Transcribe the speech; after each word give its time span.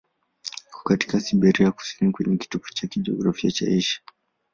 Iko 0.67 0.83
katika 0.83 1.19
Siberia 1.19 1.65
ya 1.65 1.71
kusini, 1.71 2.11
kwenye 2.11 2.37
kitovu 2.37 2.69
cha 2.73 2.87
kijiografia 2.87 3.51
cha 3.51 3.65
Asia. 3.65 4.01